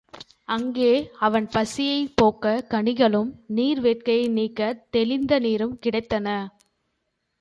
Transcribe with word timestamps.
அங்கே 0.45 1.11
அவன் 1.19 1.47
பசியைப் 1.47 2.13
போக்கக் 2.21 2.65
கனிகளும் 2.69 3.31
நீர் 3.47 3.81
வேட்கையை 3.81 4.29
நீக்கத் 4.29 4.83
தெளிந்த 4.89 5.39
நீரும் 5.39 5.79
கிடைத்தன. 5.85 6.27